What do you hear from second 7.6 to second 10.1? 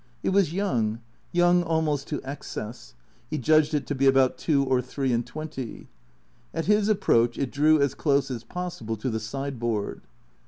as close as possible to the sideboard.